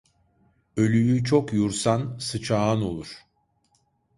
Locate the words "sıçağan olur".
2.19-3.17